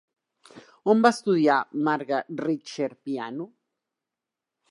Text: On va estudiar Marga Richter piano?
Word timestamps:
On 0.93 1.03
va 1.05 1.11
estudiar 1.15 1.57
Marga 1.89 2.23
Richter 2.41 2.89
piano? 3.09 3.49